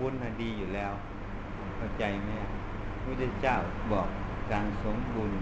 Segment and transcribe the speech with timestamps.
[0.00, 0.92] บุญดีอยู่แล้ว
[1.76, 2.30] เข้าใจไหม
[3.02, 3.56] พระเจ้า
[3.92, 4.08] บอก
[4.52, 5.32] การสมบุญ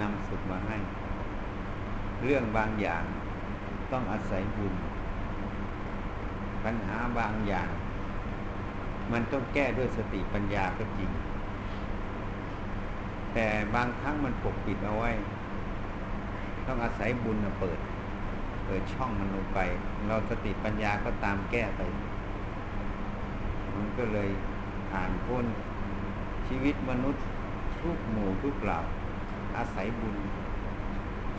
[0.00, 0.78] นำสุขมาให้
[2.22, 3.04] เรื่องบางอย่าง
[3.92, 4.74] ต้องอาศัยบุญ
[6.64, 7.68] ปัญหาบางอย่าง
[9.12, 11.10] มันต้องแก้ด้วยสติปัญญาก็จริง
[13.34, 15.10] แต่บางครั้งมันปกปิดเอาไว้
[16.66, 17.78] ต้องอาศัยบุญเปิด
[18.66, 19.58] เปิดช่องมันลงไป
[20.06, 21.80] เราสติปัญญาก็ตามแก้ไป
[23.80, 24.30] มันก็เลย
[24.94, 25.44] อ่านพ้น
[26.48, 27.24] ชีวิตมนุษย์
[27.82, 28.78] ทุกหมู่ทุกเหล่า
[29.56, 30.16] อาศัยบุญ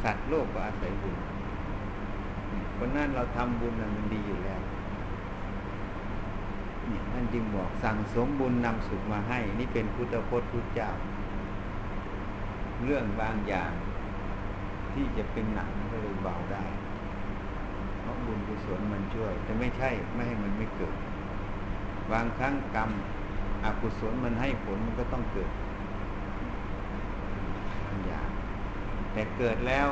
[0.04, 1.16] สัตว์โลกก็อาศัยบุญ
[2.74, 4.62] เพราะนั้นเราทำบุญมันดีอยู่แล้ว
[6.90, 10.90] นี่ท่านจึงบอกสั่งสมบุญนำสุขมาให้ นี่เป็นพุทธพจน์พุทธเจ้า
[12.84, 13.72] เรื่องบางอย่าง
[14.94, 16.66] ที่จะเป็นหนักก็เลยเบาได้
[18.02, 20.96] เพราะบุญกุศลมันช่วย แต่ไม่ใช่ไม่ให้มันไม่เกิด
[22.12, 22.90] บางครั้งกรรม
[23.66, 25.50] อกุศลมันให้ผลมันก็ต้องเกิด
[27.84, 28.30] บางอย่าง
[29.14, 29.88] แต่เกิดแล้ว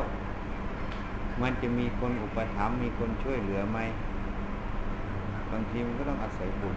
[1.41, 3.80] มันจะมีคนอุปถัมภ์มีคนช่วยเหลือไหม
[5.52, 6.75] บางทีมันก็ต้องอาศัยบุญ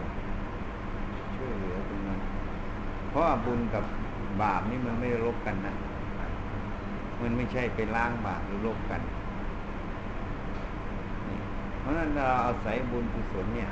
[1.36, 2.20] ช่วยเหลือตรงนั้น
[3.10, 3.84] เพราะบุญกับ
[4.42, 5.74] บาปนี่มันไม่ลบกันนะ
[7.22, 9.00] มันไม่ใช่ไปล้างบาปหรือลบกัน
[11.80, 13.68] เพราะนั้นเราอาศัยบุญกุศลเนี่ย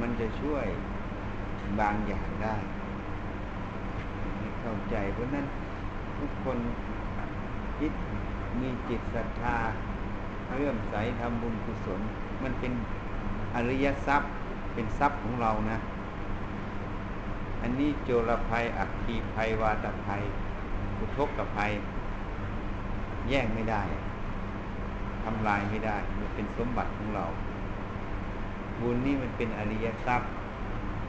[0.00, 0.66] มันจะช่วย
[1.80, 2.56] บางอย่างได้
[4.36, 5.46] ให้เข้าใจเพราะนั้น
[6.18, 6.58] ทุกคน
[7.78, 7.92] คิด
[8.60, 9.56] มีจิตศรัทธา
[10.56, 12.00] เรื่อมใสทำบุญกุศล
[12.42, 12.72] มันเป็น
[13.54, 14.30] อริยทรัพย์
[14.74, 15.78] เป็นทรัพย์ของเรานะ
[17.62, 20.22] อันนี้โจรภัย อักคีภัย วาตภัย
[20.98, 21.70] อุทกภัย
[23.28, 23.82] แย่งไม่ได้
[25.24, 27.24] ทำลายไม่ได้ มันเป็นสมบัติของเรา
[28.80, 30.30] บุญนี่มันเป็นอริยทรัพย์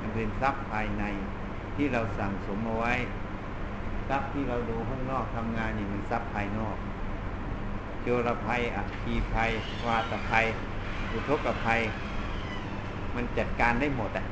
[0.01, 1.03] มันเป็นทรัพย์ภายใน
[1.75, 2.93] ที่เราสั่งสมเอาไว้
[4.09, 6.77] ทรัพย์ที่เราดูข้างนอกทำงานนี่มันทรัพย์ภายนอก
[8.01, 9.49] โจรภัยอักคีภัย
[9.85, 10.45] วาตภัย
[11.11, 11.81] อุทกภัย
[13.15, 14.25] มันจัดการได้หมดอะ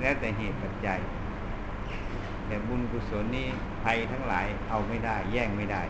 [0.00, 0.98] แล้วแต่เหตุปัจจัย
[2.46, 3.46] แต่บุญกุศลนี่
[3.82, 5.82] ภัยทั้งหลายเอาไม่ได้ แย่งไม่ได้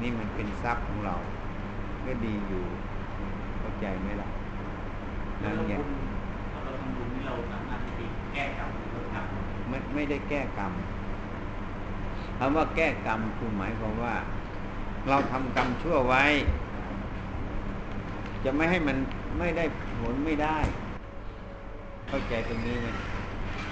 [0.00, 1.14] นี่มันเป็นทรัพย์ของเรา
[2.06, 2.64] ก็ดีอยู่
[3.58, 4.28] เข้าใจไหมล่ะ
[5.42, 5.74] นั่นไง
[6.64, 9.26] เราทำบุญนี่เราสามารถที่แก้กรรมลดกรรม
[9.68, 10.72] ไม่ไม่ได้แก้กรรม
[12.38, 14.14] คำว่าแก้กรรมคือหมายความว่า
[15.08, 16.24] เราทำกรรมชั่วไว้
[18.44, 18.96] จะไม่ให้มัน
[19.38, 19.64] ไม่ได้
[20.00, 20.58] ผลไม่ได้
[22.08, 22.88] เข้าใจตรงนี้ไหม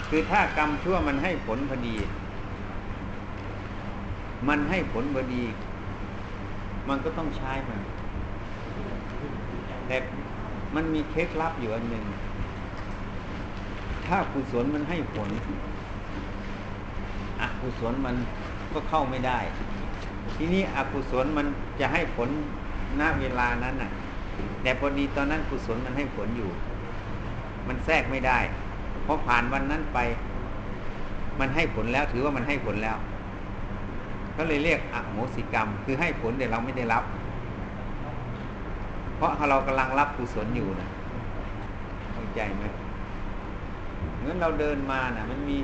[0.08, 1.96] คือถ้ากรรมชั่วมันให้ผลพอดี
[4.48, 5.44] มันให้ผลพอดี
[6.88, 7.80] มันก็ต้องใช้มัน
[9.86, 9.96] แต่
[10.74, 12.04] มันมีเคล็ดลับอยู่อันหนึ่ง
[14.06, 15.30] ถ้ากุศลมันให้ผล
[17.40, 18.16] อกุศลมัน
[18.72, 19.38] ก็เข้าไม่ได้
[20.36, 21.46] ทีนี้อกุศลมัน
[21.80, 22.28] จะให้ผล
[23.00, 23.90] ณเวลานั้นน่ะ
[24.62, 26.50] แต่พอดีตอนนั้นกุศลมันให้ผลอยู่
[27.68, 28.38] มันแทรกไม่ได้
[29.04, 29.98] เพราะผ่านวันนั้นไป
[31.40, 32.96] มันให้ผลแล้วถือว่ามันให้ผลแล้ว
[34.36, 37.04] ก็เลยเรียกอโหสิกรรม คือให้ผลแต่เราไม่ได้รับ
[39.16, 40.88] เพราะเรากำลังรับกุศลอยู่นะ
[42.12, 42.64] เข้าใจไหม
[44.18, 45.56] เหมือนเราเดินมานะ่ะ มันมี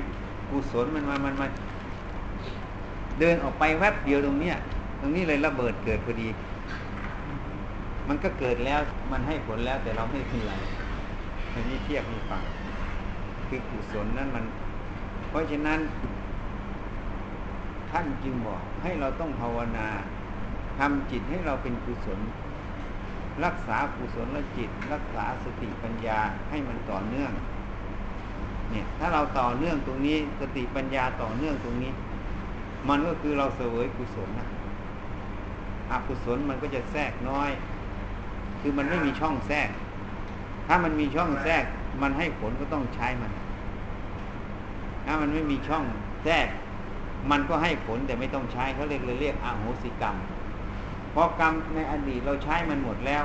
[0.49, 1.47] กุศลมันมามันมา
[3.19, 4.55] เดินออกไปแวบเดียวตรงเนี้ย
[4.99, 6.27] ตรงนี้เลยระเบิดเกิดพอดี
[8.07, 8.79] มันก็เกิดแล้ว
[9.11, 10.53] มันให้ผลแล้วแต่เราไม่เป็นไร
[11.53, 12.43] อันนี้เทียบให้ฟัง
[13.47, 14.45] คือกุศลนั้นมัน
[15.29, 15.79] เพราะฉะนั้น
[17.91, 19.87] ท่านจึงบอกให้เราต้องภาวนา
[20.79, 22.19] ทำจิตให้เราเป็นกุศล
[23.45, 27.31] รักษากุศลจิต รักษาสติปัญญาให้มันต่อเนื่อง
[28.71, 31.91] เนี่ยถ้าเราต่อเนื่องตรงนี้ สติปัญญาต่อเนื่องตรงนี้
[32.89, 34.47] มันก็คือเราเสวยกุศลนะ
[35.91, 37.49] อกุศลมันก็จะแทรกน้อย
[38.61, 39.69] คือมันไม่มีช่องแทรก
[40.67, 41.63] ถ้ามันมีช่องแทรก
[42.01, 43.31] มันให้ผลก็ต้องใช้มัน
[45.05, 45.85] ถ้ามันไม่มีช่อง
[46.23, 46.47] แทรก
[47.31, 50.15] มันก็ให้ผลแต่ไม่ต้องใช้เขาเรียกเลยเรียกอาโหสิกรรม
[51.13, 53.23] พราะกรรมในอดีตเราใช้มันหมดแล้ว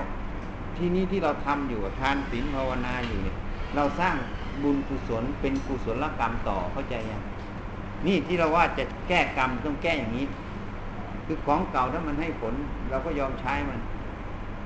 [0.76, 3.37] ที่นี้ที่เราทำอยู่ทานศีลภาวนาอยู่เนี่ย
[3.76, 4.14] เราสร้าง
[4.62, 7.23] บุญกุศลเป็นกุศลกรรมต่อเข้าใจยัง
[8.06, 10.26] นี่ที่เราว่าจะแก้กรรมต้องแก้อย่างนี้
[11.26, 12.55] คือของเก่าถ้ามันให้ผล
[12.90, 13.81] เราก็ยอมใช้มัน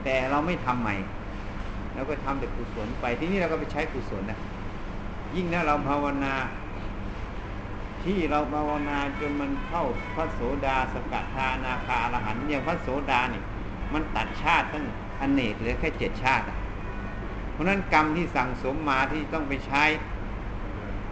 [0.05, 0.95] แต่เราไม่ทำใหม่
[1.95, 4.39] เราก็ทำแต่กุศลไปที่นี่เราก็ไปใช้กุศลนะ
[5.35, 6.35] ยิ่งถ้าเราภาวนา
[8.05, 9.85] ที่เราภาวนาจนมันเข้า
[10.15, 13.45] พระโสดาสกัดทานาคาอรหันต์อย่างพระโสดาเนี่ย
[13.93, 14.85] มันตัดชาติตั้ง
[15.21, 16.45] อนเนกเหลือแค่เจ็ดชาติ
[17.53, 19.85] เพราะนั้นกรรมที่สั่งสมมาที่ต้องไปใช้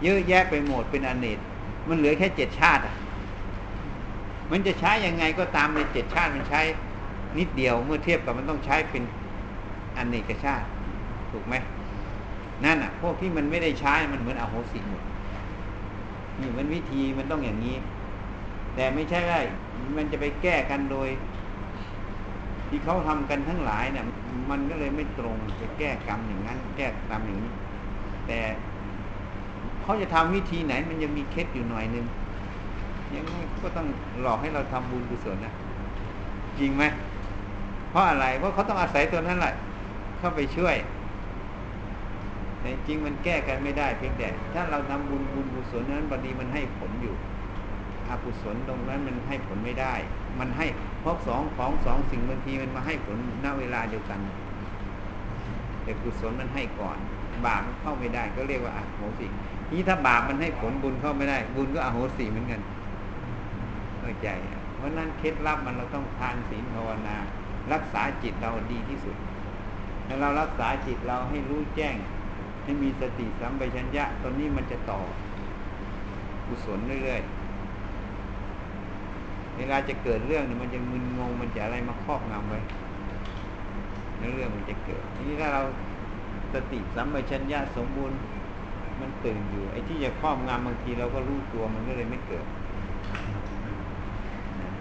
[0.03, 1.39] เยอะแยะไปหมดเป็นอเนก
[1.87, 2.95] มันเหลือแค่เจ็ดชาติอะ
[4.51, 6.61] มันจะใช้ยังไงก็ตามในเจ็ดชาติมันใช้
[7.37, 9.03] นิดเดียวเมื่อเทียบกับมันต้องใช้เป็น
[9.97, 10.67] อเนกชาติ
[11.31, 11.55] ถูกไหม
[12.63, 15.01] นั่นอะ พวกที่มันไม่ได้ใช้มันเหมือนอโหสิหมด
[16.41, 17.75] นี่มันวิธีมันต้องอย่างนี้
[18.75, 19.39] แต่ไม่ใช่ว่า
[19.97, 21.09] มันจะไปแก้กันโดย
[22.69, 24.05] ที่เขาทำกันทั้งหลายเนี่ย
[24.49, 27.51] มันก็เลยไม่ตรงจะแก้กรรมอย่างนั้น แก้กรรมอย่างนี้
[28.27, 28.39] แต่
[29.81, 32.05] เขาจะทำวิธีไหน มันยังมีเคล็ดอยู่หน่อยนึง
[33.15, 33.25] ยัง
[33.61, 33.87] ก็ต้อง
[34.21, 35.53] หลอกให้เราทำบุญกุศลนะ
[36.59, 36.83] จริงไหม
[37.89, 39.53] เพราะอะไรเพราะเขาต้องอาศัยตัวนั้นแหละ
[40.17, 40.75] เข้าไปช่วย
[42.61, 47.15] แต่จริงมันแก้กันไม่ได้เพียงแต่ ถ้าเราทำบุญบุญกุศลนั้นบางทีมันให้ผลอยู่
[48.09, 49.93] อกุศลตรงนั้นมันให้ผลไม่ได้
[50.39, 50.65] มันให้
[51.01, 54.19] เพราะสองของสองสิ่งบางทีมันมาให้ผลณเวลาเดียวกัน
[55.83, 56.97] แต่กุศลมันให้ก่อน
[57.45, 59.27] บาปมันเข้าไม่ได้ก็เรียกว่าอโหสิ
[59.71, 62.61] นี่ถ้าบาปมันให้ผลบุญเข้าไม่ได้ บุญก็อโหสิเหมือนกัน
[63.99, 64.27] เข้าใจ
[64.75, 67.17] เพราะนั้นเคล็ดลับมันเราต้องทานศีลภาวนา
[67.73, 69.15] รักษาจิตเราดีที่สุด
[70.07, 71.95] ถ้าเรารักษาจิตเราให้รู้แจ้ง
[72.71, 74.99] ให้มีสติสัมปชัญญะตอนนี้มันจะต่อ
[76.47, 82.59] กุศลเรื่อยๆ เวลาจะเกิดเรื่องเนี่ยมันจะมึนงงมันจะอะไรมาครอบงำไว้
[84.33, 85.61] เรื่องมันจะเกิด ทีนี้ถ้าเรา
[86.53, 88.17] สติสัมปชัญญะสมบูรณ์
[89.01, 92.45] มันตื่นอยู่ ไอ้ที่จะครอบงำบางทีเราก็รู้ตัวมันก็เลยไม่เกิด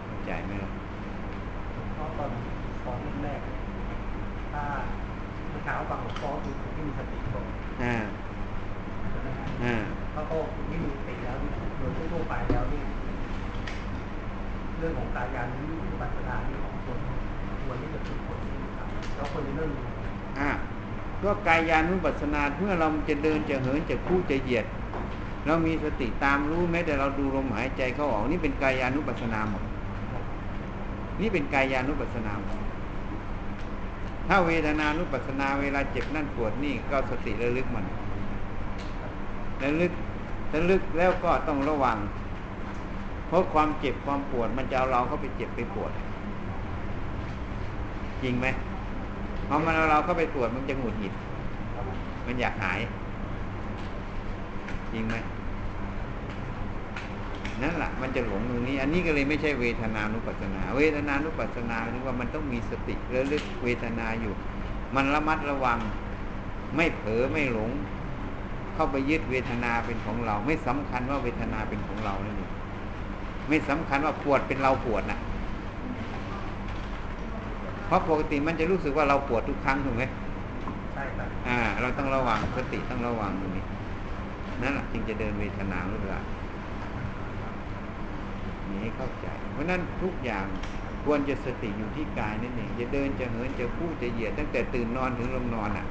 [0.06, 0.70] เข้าใจไหมล่ะ
[1.94, 2.30] เพราะตอน
[2.84, 3.40] สอนแรก
[4.52, 4.64] ถ้า
[5.50, 7.94] เมื่อเช้าฟังหลวงพ่อคือคนที่มีสติก่อน อ่า
[9.62, 9.74] อ่า
[10.12, 10.36] เขาก็
[10.68, 11.36] ไม่มีสติแล้ว
[11.78, 12.82] โดยทั่วไปแล้วนี่
[14.78, 15.68] เรื่องของการยานนี้
[16.00, 16.98] ปัสนานี่ของคน
[17.64, 18.38] ควรที่จะฝึกฝน
[18.76, 18.86] ครับ
[19.16, 19.70] แล้วคนจะเริ่ม
[20.38, 20.50] อ่า
[21.22, 24.66] ก็กายานุปัสสนาเมื่อเราจะเดินจะเหินจะคู่จะเหยียด
[25.46, 29.62] เรามีสติตามรู้แม้แต่เราดูลมหายใจเข้าออกนี่เป็นกายานุปัสสนาหมด
[31.20, 32.58] นี่เป็นกายานุปัสสนาหมด
[34.32, 37.84] ถ้าเวทนานุปัสสนาเวลาเจ็บนั่นปวดนี่ก็สติระลึกมัน
[39.62, 39.92] ระลึก
[40.54, 41.98] ระลึกแล้วก็ต้องระวัง
[43.26, 45.92] เพราะความเจ็บความปวดมันจะเอาเราเข้าไปเจ็บไปปวด
[48.22, 48.46] จริงไหม
[49.48, 51.14] พอมันเอาเราเข้าไปตรวจมันจะหงุดหงิด
[52.26, 52.80] มันอยากหาย
[54.92, 55.16] จริงไหม
[57.62, 64.34] นั่นแหละมันจะหลงตรงนี้ อันนี้ก็เลยไม่ใช่เวทนานุปัสสนา เวทนานุปัสสนาคือว่ามันต้องมีสติระลึกเวทนาอยู่
[64.94, 65.78] มันระมัดระวัง
[66.76, 67.70] ไม่เผลอไม่หลง
[68.74, 72.50] เข้าไปยึดเวทนาเป็นของเรา ไม่สำคัญว่าเวทนาเป็นของเรานั่นเอง
[73.48, 75.18] ไม่สำคัญว่าปวดเป็นเราปวดนะ
[77.86, 80.04] เพราะปกติมันจะรู้สึกว่าเราปวดทุกครั้งถูกไหม
[80.94, 83.64] ใช่ครับอ่า เราต้องระวังสติต้องระวังตรงนี้
[84.62, 86.39] นั่นแหละจึงจะเดินเวทนาหรือเปล่านี่ให้
[89.00, 90.46] เข้าใจ เพราะนั้นทุกอย่าง
[91.04, 95.86] ควรจะสติอยู่ที่กายนั่นเองจะเดินจะเหินจะพูดจะเหยียดตั้งแต่ตื่นนอนถึงลงนอนอะ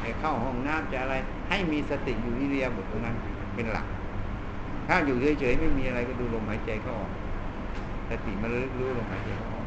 [0.00, 1.14] ไปเข้าห้องน้ำจะอะไร
[1.48, 3.16] ให้มีสติอยู่ที่เรียบทตรงนั้น
[3.54, 3.86] เป็นหลัก
[4.88, 7.10] ถ้าอยู่เฉยๆไม่มีอะไรก็ดูลมหายใจเข้าออก
[8.08, 9.66] สติมันรู้รู้ลมหายใจเข้าออก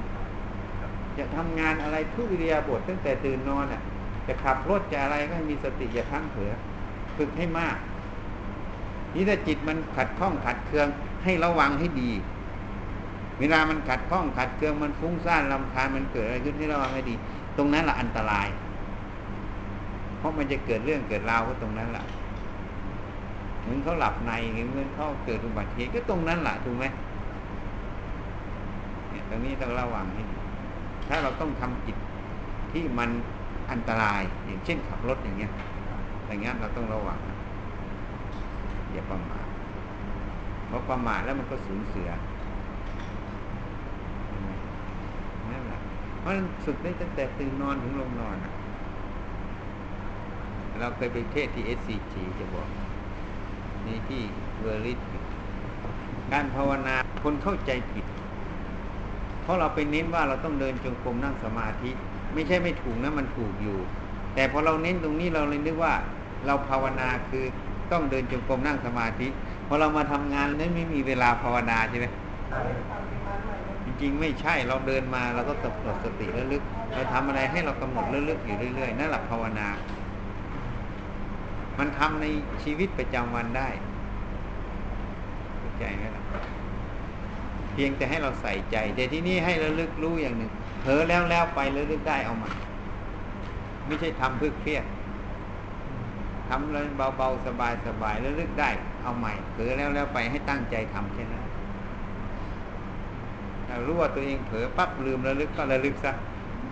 [1.17, 3.81] จะทำงานอะไรทุกอิริยบถตั้งแต่ตื่นนอนอะ
[4.27, 6.53] จะขับรถจะอะไรก็ให้มีสติอย่าพังเผลอ
[7.17, 7.77] ฝึกให้มาก
[9.13, 10.87] นี่ถ้าจิตมันขัดข้องขัดเคือง
[11.23, 12.11] ให้ระวังให้ดี
[13.39, 17.15] เวลามันขัดข้องขัดเคืองมันฟุ้งซ่านลำคาญมันเกิดอะไรขึ้นให้ระวังให้ดี
[17.57, 18.47] ตรงนั้นแหละอันตราย
[20.17, 22.05] เพราะมันจะเกิดเรื่องเกิดราวก็ตรงนั้นแหละ
[23.61, 26.85] เหมือนเขาหลับในหรือเหมือนเขาเกิดอุบัติเหตุก็ตรงนั้นแหละถูกไหม
[29.09, 30.37] เนี่ยตรงนี้ต้องระวังให้ดี
[31.07, 31.97] ถ้าเราต้องทำจิต
[32.71, 33.09] ที่มัน
[33.71, 35.51] อันตรายอย่างเช่นขับรถอย่างเงี้ย
[36.27, 37.19] อย่างเงั้นเราต้องระวัง
[38.91, 39.46] อย่าประมาท
[40.69, 42.09] พราะประมาทแล้วมันก็สูญเสีย
[44.27, 44.49] เห็นไหม
[45.51, 45.79] นั่นแหละ
[46.19, 48.35] เพราะฉะนั้นฝึกได้ตั้งแต่ตื่นนอนถึงลงนอน
[50.79, 52.67] เราเคยไปเทศน์ที่ SCG จะบอก
[53.85, 54.21] นี่ที่
[54.61, 54.99] เวอร์ลิส
[56.31, 58.05] การภาวนาคนเข้าใจผิด
[59.41, 61.91] เพราะเราไปเน้นว่าเราต้องเดินจงกรมนั่งสมาธิ
[62.33, 63.77] ไม่ใช่ไม่ถูกนะมันถูกอยู่
[64.35, 65.93] แต่พอเราเน้นตรงนี้เราเลยนึกว่า
[66.45, 67.43] เราภาวนาคือ
[67.91, 69.27] ต้องเดินจงกรมนั่งสมาธิ
[69.67, 72.07] พอเรามาทำงานนั้นไม่มีเวลาภาวนาใช่ไหม
[73.85, 79.67] จริงๆ ไม่ใช่เราเดินมาเราก็กำหนดสติระลึกเราทำอะไรให้เรากำหนดระลึกอยู่เรื่อยๆนั่นแหละภาวนา
[81.79, 82.25] มันทำใน
[82.63, 83.67] ชีวิตประจำวันได้
[85.57, 86.23] เข้าใจไหมล่ะ
[87.71, 92.49] เพียงแต่ให้เราใส่ใจ แต่ที่นี่ให้ระลึกรู้อย่างหนึ่งเผลอแล้วแล้วไประลึกได้เอามา
[93.87, 94.85] ไม่ใช่ทำเพื่อเครียด
[96.47, 96.83] ทำแล้ว
[97.17, 97.49] เบาๆส
[98.01, 98.69] บายๆแล้วลึกได้
[99.01, 101.43] เอาใหม่เผลอแล้วแล้วไปให้ตั้งใจทำแค่นั้น
[103.67, 106.13] ถ้ารู้ว่าตัวเองเผลอปั๊บลืมระลึกก็ระลึกซะ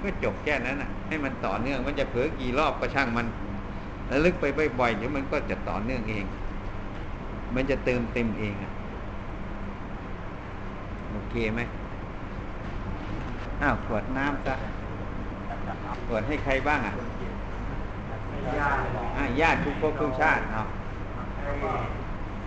[0.03, 3.27] ก็จบแค่นั้นน่ะ ให้มันต่อเนื่องมันจะเผลอกี่รอบก็ช่างมัน
[4.11, 4.45] ระลึกไป
[4.79, 6.25] บ่อยๆเดี๋ยวมันก็จะต่อเนื่องเอง
[7.55, 8.71] มันจะเติมเต็มเองอะ
[11.11, 11.61] โอเคไหม
[13.61, 14.55] อ้าวขวดน้ำซะ
[16.07, 16.95] ขวดให้ใครบ้างอะ
[18.59, 18.79] ญาติ
[19.17, 20.61] อะญาติทุกภพทุกชาติเอา
[21.35, 21.51] ให้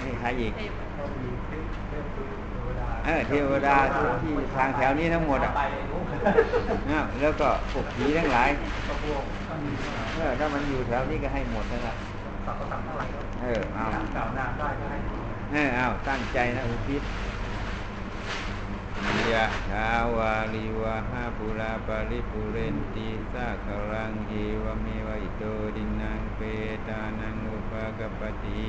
[0.04, 0.64] นี่ใครอีกให้
[1.22, 3.76] มีเทพเทพเทวดาเออเทวดา
[4.22, 6.04] ที่ทางแถวนี้ทั้งหมดอะไปนู้น
[6.90, 8.48] อ้าวแล้วก็พวกผีทั้งหลาย
[8.88, 9.60] ก็พวกท่าน
[10.16, 11.94] เออถ้ามันอยู่แถวนี้ก็ให้หมดนั่นแหละ
[12.46, 13.84] สัพพะสัมอะไรก็เออเอา
[14.16, 14.98] กล่าวนามได้ก็ให้
[15.52, 17.02] เออเอาตั้งใจนะอุทิศ
[19.32, 25.42] ยะถาวาริวะหาปูราปะริปูเรนติสาคะรังเอวะเมวะอิโต
[25.76, 26.40] ทินนังเป
[26.88, 28.68] ตานังอุปะกัปปะติ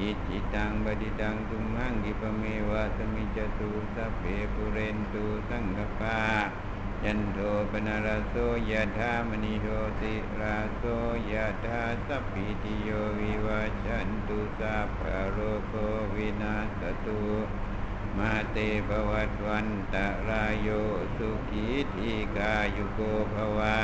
[0.00, 4.22] อิจฉิตัง ปัตถิตังตุมหัง ขิปปะเมวะ สะมิชฌะตุสัพเพ
[4.54, 6.20] ปูเรนตุสังกัปปา
[7.04, 7.38] จันโท
[7.70, 8.34] ปัณณะระโส
[8.70, 9.66] ยะถา มะณิโช
[10.00, 10.82] ติระโส
[11.32, 12.88] ยะถาสัพพีติโย
[13.20, 15.02] วิวัชชันตุสัพพะ
[15.32, 15.72] โรโค
[16.14, 17.22] วินาศตุ
[18.18, 18.58] มาเต
[18.88, 20.68] ภวัตวันตะรายโย
[21.16, 23.00] สุขีทีกายุโก
[23.34, 23.78] ภวะ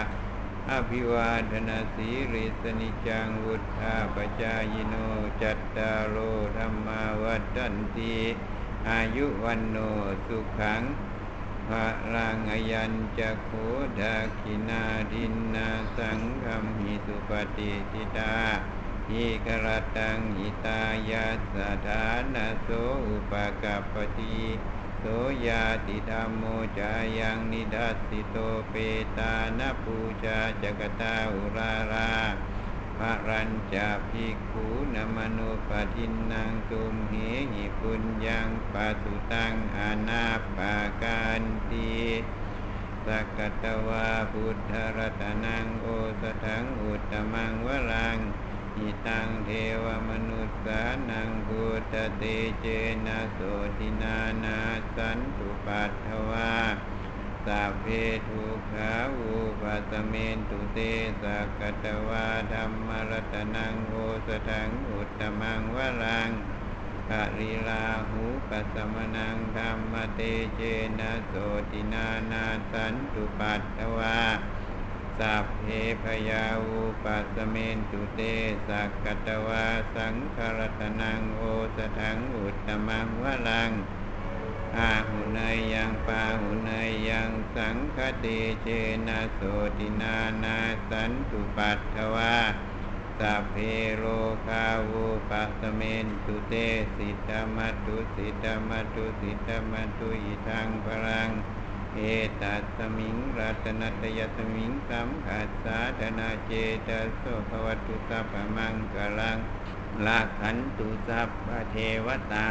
[0.70, 4.94] อภิวาทนาสีริสนิจังวุธาปจายโน
[5.42, 6.16] จัตตาโอ
[6.56, 8.16] ธรรมาวัฏันติ
[8.88, 9.76] อายุวันโน
[10.26, 10.82] สุขัง
[11.66, 13.50] พระลังอยัญจะโค
[14.00, 18.34] ดาคินาดินนาสังฆมหิสุปฏิทิตา
[19.08, 19.66] หิกร
[19.96, 20.80] ตังหิตา
[21.10, 21.56] ยาส
[21.86, 22.04] ถา
[22.34, 22.68] นาโส
[23.06, 23.32] อุป
[23.62, 24.40] กัปปติ
[24.98, 25.04] โส
[25.46, 26.44] ยาติธรรมโม
[26.78, 28.36] จายังนิดัสสิโต
[28.70, 28.74] เป
[29.18, 32.12] ตานะปูชาจกตาอุรารา
[32.98, 37.14] ภรัญจะภิกขุนมนุปทินนางตุมเห
[37.52, 40.24] หิปุญญังปัสุตังอานา
[40.56, 41.92] ปาการตี
[43.06, 45.86] สักกตวาพุทธรัตนังโอ
[46.20, 48.18] สถังอุตตมังวรัง
[48.78, 49.50] อิตังเท
[49.84, 52.24] วมนุษสานังพุทธเต
[52.60, 52.66] เจ
[53.06, 53.40] นะโส
[53.78, 54.58] ตินานา
[54.96, 56.52] สันตุปัตถวา
[57.46, 57.86] สัพเพ
[58.28, 60.78] ทุขาอุปัสเมนตุเต
[61.22, 63.94] สักตวาธรรมรัตนังโอ
[64.26, 66.30] สถังอุตตมังวรัง
[67.08, 70.20] ภริลาหูปัสสมนังธรรมเต
[70.56, 70.60] เจ
[70.98, 71.32] นะโส
[71.70, 74.18] ตินานาสันตุปัตถวา
[75.18, 75.64] สัพเพ
[76.02, 78.20] พยาวุปัสสเมนตุเต
[78.68, 79.66] สักกตวา
[79.96, 81.42] สังคารตนังโอ
[81.76, 83.70] สถังอุตตมังวลัง
[84.78, 88.68] อาหุเนยยังปาหุเนยยังสังคติเจ
[89.06, 89.40] นะโส
[89.78, 90.58] ตินานา
[90.90, 92.36] สันตุปัตถวา
[93.18, 93.56] สัพเพ
[93.96, 94.04] โร
[94.46, 96.54] คาวุปัสสเมนตุเต
[96.96, 101.30] สิตามัตตุสิตามัตตุสิตามัตตุอิทังพลัง
[101.94, 102.00] เอ
[102.42, 106.52] ตัสมิงรัตนัตยสมิงสัมขัสสาธนาเจ
[106.86, 109.38] ตโสภวตุสัพพมังกลัง
[110.06, 112.48] ลาขันตุสัพพเทวตา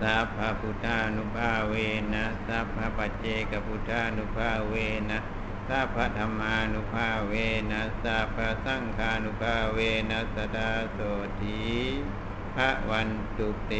[0.00, 1.74] สัพพะพุทธานุภาเว
[2.12, 4.74] นะสัพพะปัจเจกพุทธานุภาเว
[5.10, 5.18] นะ
[5.68, 7.34] สัพพะธรรมานุภาเว
[7.70, 9.78] นะสัพพะสังฆานุภาเว
[10.10, 10.98] นะสดาโส
[11.40, 11.62] ที
[12.54, 13.72] พระวันตุเต